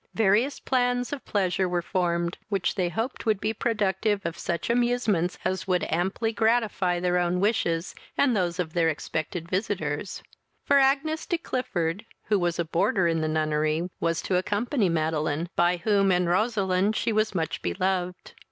Various 0.15 0.59
plans 0.59 1.13
of 1.13 1.23
pleasure 1.25 1.69
were 1.69 1.83
formed, 1.83 2.39
which 2.49 2.73
they 2.73 2.89
hoped 2.89 3.27
would 3.27 3.39
be 3.39 3.53
productive 3.53 4.19
of 4.25 4.35
such 4.35 4.67
amusements 4.67 5.37
as 5.45 5.67
would 5.67 5.83
amply 5.91 6.33
gratify 6.33 6.99
their 6.99 7.19
own 7.19 7.39
wishes, 7.39 7.93
and 8.17 8.35
those 8.35 8.57
of 8.57 8.73
their 8.73 8.89
expected 8.89 9.47
visitors; 9.47 10.23
for 10.63 10.79
Agnes 10.79 11.27
de 11.27 11.37
Clifford, 11.37 12.03
who 12.23 12.39
was 12.39 12.57
a 12.57 12.65
boarder 12.65 13.07
in 13.07 13.21
the 13.21 13.27
nunnery, 13.27 13.91
was 13.99 14.23
to 14.23 14.37
accompany 14.37 14.89
Madeline, 14.89 15.49
by 15.55 15.77
whom 15.77 16.11
and 16.11 16.27
Roseline 16.27 16.93
she 16.93 17.13
was 17.13 17.35
much 17.35 17.61
beloved. 17.61 18.33